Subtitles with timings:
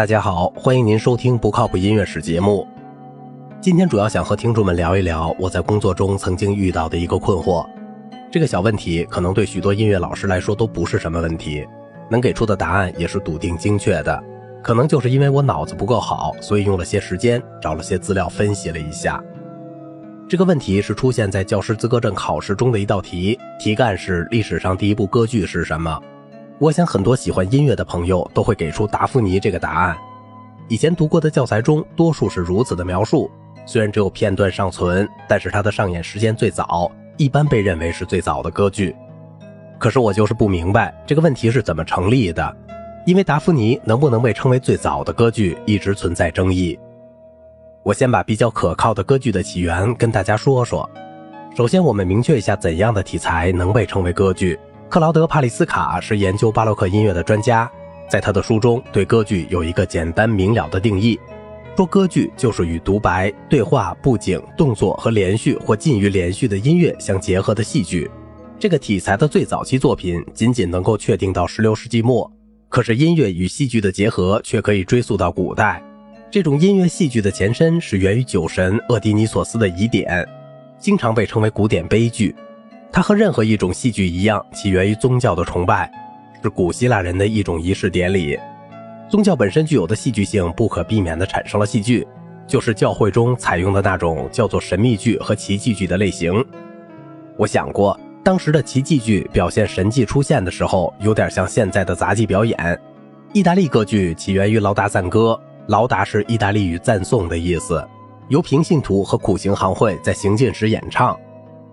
[0.00, 2.66] 大家好，欢迎您收听《不靠谱音乐史》节目。
[3.60, 7.68] 今天主要想和听众们聊一聊我在工作中曾经遇到的一个困惑。
[8.32, 11.66] 这个小问题可能对许多音乐老师来说都不是什么问题，
[12.10, 14.24] 能给出的答案也是笃定精确的。
[14.62, 19.22] 可能就是因为我脑子不够好，所以用了些时间找了些资料分析了一下。
[20.26, 26.00] 这个问题是出现在教师资格证考试中的一道题，题干是历史上第一部歌剧是什么。
[26.60, 29.96] 我想很多喜欢音乐的朋友都会给出达芙妮这个答案。
[30.68, 33.30] 以前读过的教材中多数是如此的描述，
[33.64, 38.94] 虽然只有片段尚存，但是它的上演时间最早，一般被认为是最早的歌剧。
[39.78, 42.54] 可是我就是不明白这个问题是怎么成立的，
[43.06, 46.78] 因为达芙妮能不能被称为最早的歌剧一直存在争议。
[47.82, 50.88] 我先把比较可靠的歌剧的起源跟大家说说。
[51.56, 54.60] 首先，我们明确一下怎样的题材能被称为歌剧。
[54.90, 57.70] 克劳德·帕利斯卡是研究巴洛克音乐的专家，
[58.08, 61.16] 在他的书中对歌剧有一个简单明了的定义，
[61.76, 68.10] 说歌剧就是与独白、对话、布景、动作和连续或近于连续的音乐相结合的戏剧。
[68.58, 72.28] 这个题材的最早期作品仅仅能够确定到16世纪末，
[72.68, 75.80] 可是音乐与戏剧的结合却可以追溯到古代。
[76.32, 80.28] 这种音乐戏剧的前身是源于酒神厄狄尼索斯的疑点，
[80.80, 82.34] 经常被称为古典悲剧。
[82.92, 85.90] 它和任何一种戏剧一样，起源于宗教的崇拜，
[86.42, 88.38] 是古希腊人的一种仪式典礼。
[89.08, 92.06] 宗教本身具有的戏剧性，不可避免地产生了戏剧，
[92.46, 96.44] 就是教会中采用的那种叫做神秘剧和奇迹剧的类型。
[97.36, 102.80] 我想过，当时的奇迹剧表现神迹出现的时候，有点像现在的杂技表演。
[103.32, 107.86] 意大利歌剧起源于劳达赞歌，劳达是意大利语赞颂的意思，
[108.28, 111.16] 由平信徒和苦行行会在行进时演唱。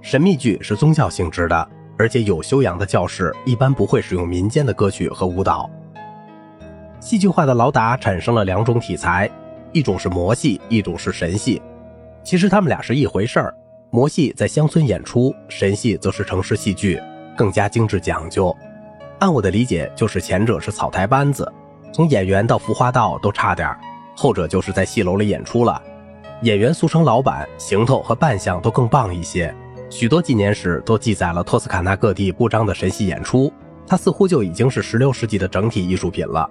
[0.08, 5.70] 神秘剧是宗教性质的，而且有修养的教士一般不会使用民间的歌曲和舞蹈。
[7.02, 9.30] 戏剧化的劳达产生了两种题材，
[9.74, 11.62] 一种是魔戏，一种是神戏。
[12.24, 13.54] 其实他们俩是一回事儿。
[13.90, 17.02] 魔戏在乡村演出，神戏则是城市戏剧，
[17.36, 18.56] 更加精致讲究。
[19.20, 21.52] 按我的理解，就是前者是草台班子，
[21.92, 23.78] 从演员到服化道都差点儿
[24.16, 25.84] 后者就是在戏楼里演出了，
[26.44, 29.54] 演员俗称老板，行头和扮相都更棒一些。
[29.90, 33.52] 许多纪年史都记载了托斯卡纳各地不张的神戏演出，
[33.86, 36.50] 它似乎就已经是16世纪的整体艺术品了。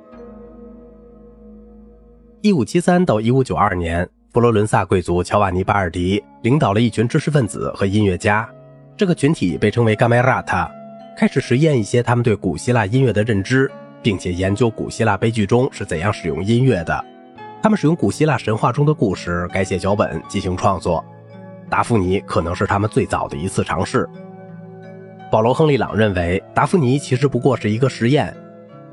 [2.42, 8.48] 1573到1592年，佛罗伦萨贵族乔瓦尼·巴尔迪领导了一群知识分子和音乐家，
[8.96, 10.70] 这个群体被称为 Gamerata，
[11.16, 13.70] 开始实验一些他们对古希腊音乐的认知，
[14.02, 17.04] 并且研究古希腊悲剧中是怎样使用音乐的。
[17.62, 21.04] 他们使用古希腊神话中的故事改写脚本进行创作。
[21.68, 24.08] 达芙妮可能是他们最早的一次尝试。
[25.30, 28.34] 保罗·亨利·朗认为，达芙妮其实不过是一个实验。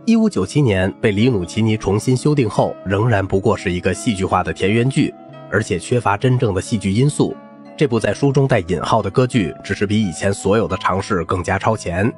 [0.05, 5.13] 1597年被里努奇尼重新修订后，仍然不过是一个戏剧化的田园剧，
[5.49, 7.35] 而且缺乏真正的戏剧因素。
[7.77, 12.11] 这部在书中带引号的歌剧，只是比以前所有的尝试更加超前。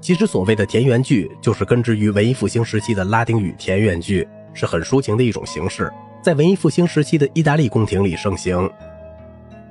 [0.00, 5.92] 其实，所谓的田园剧，就是根植于文艺复兴时期的拉丁语田园剧，是很抒情的一种形式，
[6.22, 8.70] 在文艺复兴时期的意大利宫廷里盛行。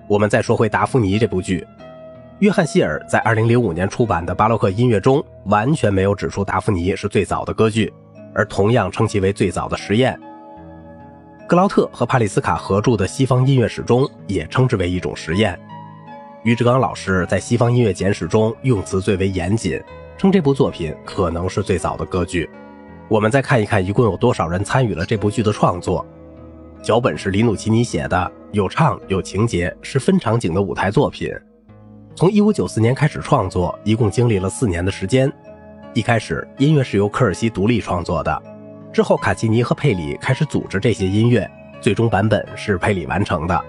[0.10, 1.64] 我们再说回《达芙妮》这部剧，
[2.40, 7.94] 约翰希尔在2005年出版的巴洛克音乐中完全没有指出达芙妮是最早的歌剧，
[8.34, 10.20] 而同样称其为最早的实验。
[11.48, 15.60] 格劳特和帕里斯卡合著的《西方音乐史》中也称之为一种实验。
[16.44, 19.80] 于志刚老师在《西方音乐简史》中用词最为严谨，
[20.18, 22.50] 称这部作品可能是最早的歌剧。
[23.10, 26.04] 我们再看一看一共有多少人参与了这部剧的创作。
[26.82, 31.30] 脚本是里努奇尼写的，有唱有情节，是分场景的舞台作品。
[32.16, 35.32] 从1594年开始创作，一共经历了四年的时间。
[35.94, 38.42] 一开始，音乐是由科尔西独立创作的，
[38.94, 41.50] 之后卡奇尼和佩里开始组织这些音乐，
[41.82, 43.62] 最终版本是佩里完成的。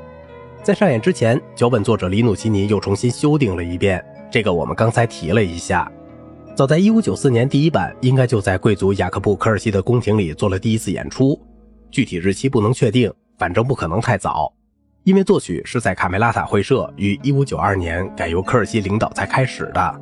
[0.62, 5.91] 在上演之前，脚本作者里努奇尼又重新修订了一遍，这个我们刚才提了一下。
[6.54, 11.41] 早在1594年，第一版应该就在贵族雅克布科尔西的宫廷里做了第一次演出。
[11.91, 14.53] 具体日期不能确定，反正不可能太早，
[15.04, 20.01] 因为作曲是在卡梅拉塔会社于1592年改由科尔西领导才开始的。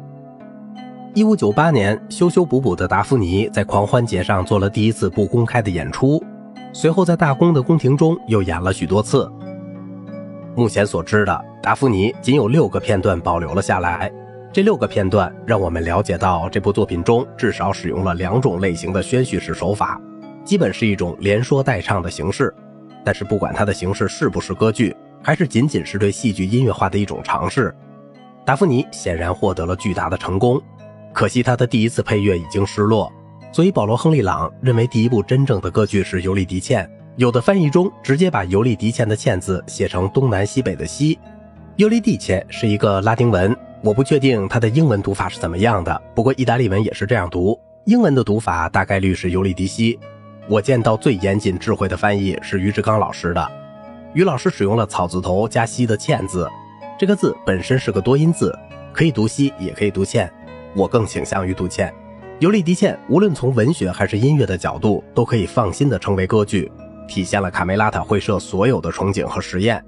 [1.14, 6.22] 1598年，修修补补的达芙妮在狂欢节上做了第一次不公开的演出，
[6.72, 9.28] 随后在大公的宫廷中又演了许多次。
[10.54, 14.12] 目前所知的达芙妮仅有六个片段保留了下来，
[14.52, 20.00] 这六个片段让我们了解到这部作品中至少使用了两种类型的宣叙式手法。
[20.48, 22.54] 基本是一种连说带唱的形式，
[23.04, 27.74] 但是不管它的形式是不是歌剧，还是仅仅是对戏剧音乐化的一种尝试，
[28.46, 30.58] 达芙妮显然获得了巨大的成功。
[31.12, 33.12] 可惜他的第一次配乐已经失落，
[33.52, 36.82] 所以保罗·亨利·朗认为第一部真正的歌剧是《尤利迪茜》。
[37.16, 41.18] 有的翻译中直接把“尤利迪茜”的“茜”字写成东南西北的“西”。
[41.76, 47.60] 尤利迪茜是一个拉丁文，我不确定它的英文读法是怎么样的，不过意大利文也是这样读。
[47.84, 49.98] 英文的读法大概率是尤利迪西。
[50.48, 53.52] 我见到最严谨智慧的翻译是于志刚老师的，
[54.14, 56.48] 于老师使用了草字头加西的“茜”字，
[56.98, 58.58] 这个字本身是个多音字，
[58.90, 60.32] 可以读西也可以读茜，
[60.74, 61.92] 我更倾向于读茜。
[62.38, 66.72] 尤利迪茜无论从文学还是音乐的角度，都可以放心的称为歌剧，
[67.06, 69.84] 体现了卡梅拉塔会社所有的憧憬和实验。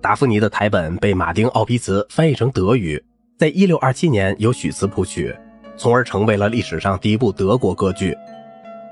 [0.00, 3.02] 达芙妮的台本被马丁奥皮茨翻译成德语，
[3.36, 5.34] 在一六二七年由许茨谱曲。
[5.76, 8.16] 从而成为了历史上第一部德国歌剧。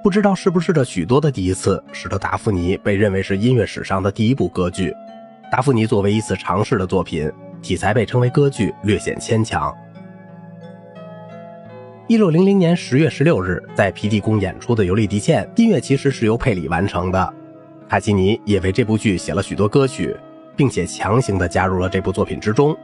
[0.03, 4.93] 不知道是不是这许多的第一次，使得达芙妮被认为是音乐史上的第一部歌剧。
[5.49, 7.31] 达芙妮作为一次尝试的作品，
[7.63, 9.73] 题材被称为歌剧，略显牵强。
[12.09, 17.35] 一六零零年十月十六日，在皮蒂宫演出的《尤利迪茜》，音乐其实是由佩里完成的。
[17.89, 20.17] 卡奇尼也为这部剧写了许多歌曲，
[20.57, 22.77] 并且强行的加入了这部作品之中。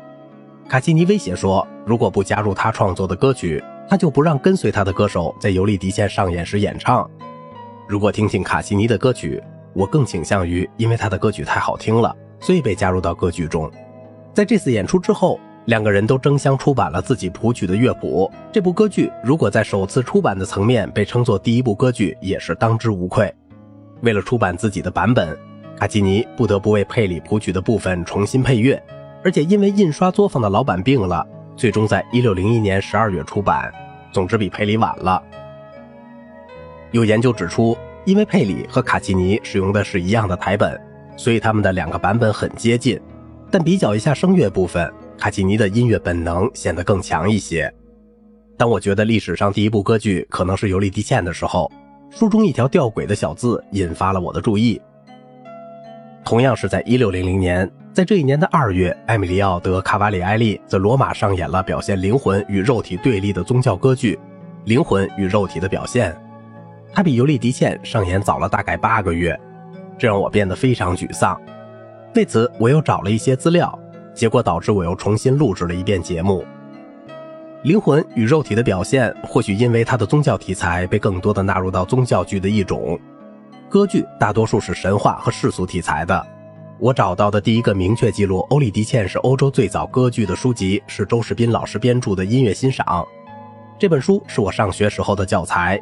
[0.68, 7.08] 卡奇尼威胁说，如果不加入他创作的歌曲，他就不让跟随他的歌手在尤利迪茜上演时演唱。
[7.86, 9.42] 如果听听卡西尼的歌曲，
[9.72, 13.70] 我更倾向于因为他的歌曲太好听了，所以被加入到歌剧中。
[14.34, 18.30] 在这次演出之后，两个人都争相出版了自己谱曲的乐谱。
[18.52, 23.34] 这部歌剧如果在首次出版的层面被称作第一部歌剧，也是当之无愧。
[24.02, 25.36] 为了出版自己的版本，
[25.78, 28.82] 卡西尼不得不为佩里谱曲的部分重新配乐，
[29.24, 31.26] 而且因为印刷作坊的老板病了。
[31.58, 33.72] 最终在一六零一年十二月出版，
[34.12, 35.20] 总之比佩里晚了。
[36.92, 40.80] 有研究指出，因为佩里和卡奇尼使用的是一样的台本，
[41.16, 42.98] 所以他们的两个版本很接近。
[43.50, 44.88] 但比较一下声乐部分，
[45.18, 47.72] 卡奇尼的音乐本能显得更强一些。
[48.56, 51.68] 当我觉得历史上第一部歌剧可能是《尤利迪茜》的时候，
[52.08, 54.80] 书中一条吊诡的小字引发了我的注意。
[56.24, 57.68] 同样是在一六零零年。
[57.98, 64.14] 在这一年的二月，艾米利奥·德·卡瓦里埃利在罗马上演了表现灵魂与肉体对立的宗教歌剧
[64.66, 66.12] 《灵魂与肉体的表现》。
[66.92, 69.36] 他比尤利迪茜上演早了大概八个月，
[69.98, 71.36] 这让我变得非常沮丧。
[72.14, 73.76] 为此，我又找了一些资料，
[74.14, 76.46] 结果导致我又重新录制了一遍节目。
[77.68, 82.96] 《灵魂与肉体的表现》或许因为它的宗教题材被更多的纳入到宗教剧的一种，
[83.68, 86.24] 歌剧大多数是神话和世俗题材的。
[86.80, 92.86] 我找到的第一个明确记录欧利迪茜是欧洲最早歌剧的书籍是周世斌老师编著的《音乐欣赏》，
[93.76, 95.80] 这本书是我上学时候的教材。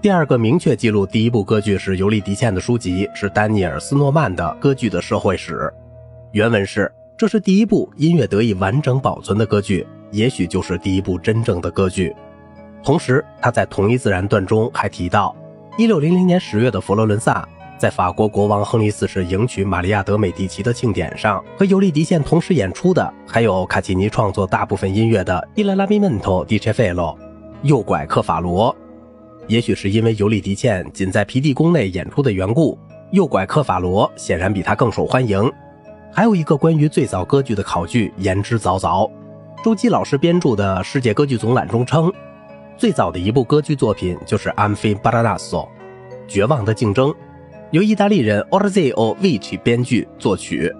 [0.00, 5.54] 第二个明确记录第一部歌剧是尤利迪茜的书籍是丹尼尔斯诺曼的《歌剧的社会史》，
[6.32, 12.12] 原文是：这是第一部音乐得以完整保存的歌剧，也许就是第一部真正的歌剧。
[12.82, 15.36] 同时，他在同一自然段中还提到
[15.78, 17.48] ，1600年10月的佛罗伦萨。
[17.82, 27.12] 在法国国王亨利四世迎娶玛利亚德美第奇的庆典上，和尤利迪茜同时演出的，还有卡奇尼创作大部分音乐的《伊拉拉比门托迪切费洛》，
[27.66, 28.72] 右拐克法罗。
[29.48, 32.78] 也许是因为尤利迪茜仅在皮蒂宫内演出的缘故，
[33.10, 35.50] 右拐克法罗显然比他更受欢迎。
[36.12, 39.10] 还有一个关于最早歌剧的考据言之凿凿，
[39.64, 42.12] 周基老师编著的《世界歌剧总览》中称，
[42.76, 45.68] 最早的一部歌剧作品就是《安菲巴拉纳索》，
[46.28, 47.12] 绝望的竞争。
[47.72, 50.70] 由意大利人 Orazio Vici 编剧作曲，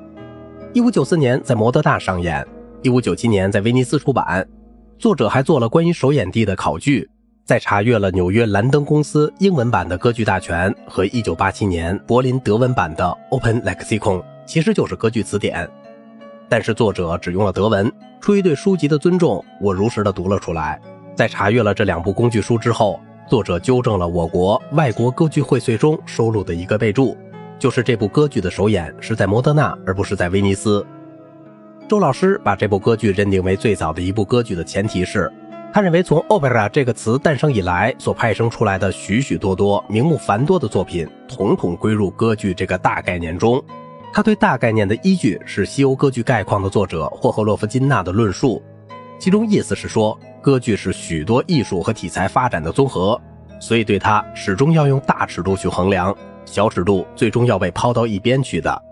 [0.75, 2.47] 一五九四年在摩德纳上演，
[2.83, 4.47] 一五九七年在威尼斯出版。
[4.99, 7.09] 作者还做了关于首演地的考据，
[7.47, 15.67] 在查阅了纽约兰登公司英文版的歌剧大全和一九八七年柏林德文版的 Open Lexicon，其实就是歌剧词典。
[16.47, 20.79] 但是作者只用了德文，出于对书籍的尊重，我如实的读了出来。
[21.17, 23.01] 在查阅了这两部工具书之后。
[23.29, 27.17] 作者纠正了我国外国歌剧荟萃中收录的一个备注，
[27.59, 30.85] 就是这部歌剧的首演是在摩德纳，而不是在威尼斯。
[31.88, 35.33] 周老师把这部歌剧认定为最早的一部歌剧的前提是，
[35.73, 43.62] 他认为从 opera 这个词诞生以来所派生出来的许许多多名目繁多的作品，统统归入歌剧这个大概念中。
[44.12, 48.62] 他对大概念的依据是《西欧歌剧概况》的作者霍赫洛夫金娜的论述，
[49.19, 50.19] 其中意思是说。
[50.43, 53.19] 歌剧是许多艺术和题材发展的综合，
[53.61, 58.83] 所以对它始终要用大尺度去衡量，小尺度最终要被抛到一边去的。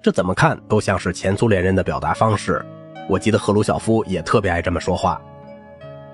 [0.00, 2.64] 这怎么看都像是前苏联人的表达方式。
[3.08, 5.20] 我记得赫鲁晓夫也特别爱这么说话。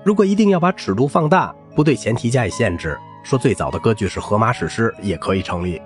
[0.03, 5.79] 如果一定要把尺度放大，不对前提加以限制，说最早的歌剧是荷马史诗也可以成立。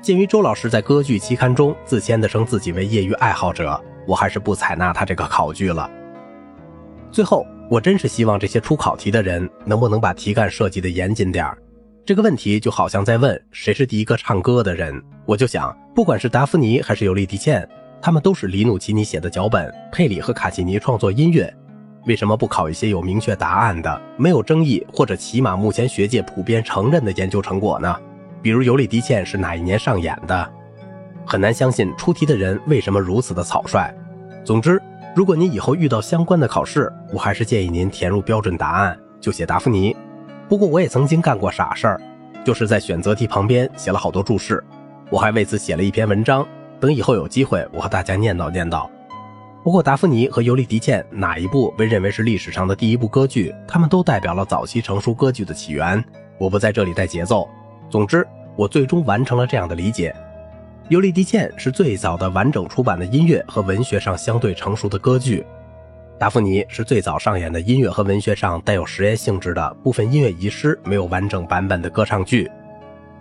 [0.00, 5.90] 鉴于周老师在歌剧期刊中自谦的称自己为业余爱好者，我还是不采纳他这个考据了。
[7.12, 11.58] 最后，我真是希望这些出考题的人能不能把题干设计的严谨点儿。
[12.06, 15.00] 这个问题就好像在问谁是第一个唱歌的人。
[15.26, 17.68] 我就想，不管是达芙妮还是尤利迪茜，
[18.00, 21.54] 他们都是里努奇尼写的脚本，佩里和卡西尼创作音乐。
[22.06, 27.94] 为什么不考一些有明确答案的、没有争议，或者起码目前学界普遍承认的研究成果呢？
[28.40, 30.50] 比如尤利迪茜是哪一年上演的？
[31.26, 33.94] 很难相信出题的人为什么如此的草率。
[34.44, 34.80] 总之。
[35.14, 39.94] 如果您以后遇到相关的考试，我还是建议您填入标准答案，就写达芙妮。
[40.48, 42.00] 不过我也曾经干过傻事儿，
[42.42, 44.64] 就是在选择题旁边写了好多注释，
[45.10, 46.46] 我还为此写了一篇文章，
[46.80, 48.88] 等以后有机会我和大家念叨念叨。
[49.62, 56.02] 不过达芙妮和尤利迪茜哪一部被认为是历史上的第一部歌剧，他们都代表了早期成熟歌剧的起源。
[56.38, 57.46] 我不在这里带节奏。
[57.90, 58.26] 总之，
[58.56, 60.16] 我最终完成了这样的理解。
[60.92, 65.42] 尤利迪茜是最早的完整出版的音乐和文学上相对成熟的歌剧，
[66.18, 72.46] 达芙妮是最早上演的音乐和文学上带有实验性质的部分音乐遗失没有完整版本的歌唱剧。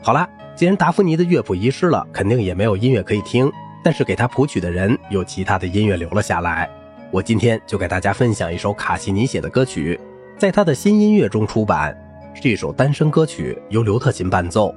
[0.02, 3.50] 好啦，既然达芙妮的乐谱遗失了，肯定也没有音乐可以听，
[3.82, 6.70] 但是给他谱曲的人有其他的音乐留了下来。
[7.10, 9.98] 我今天就给大家分享一首卡西尼写的歌曲，
[10.38, 11.98] 在他的新音乐中出版，
[12.34, 14.76] 是一首单声歌曲，由刘特琴伴奏。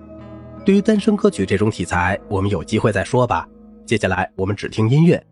[0.64, 3.46] 对于单身歌曲这种题材，我们有机会再说吧。
[3.84, 5.22] 接下来，我们只听音乐。